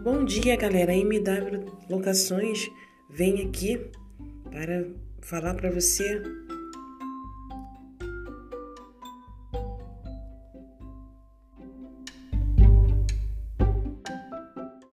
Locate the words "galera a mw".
0.54-1.64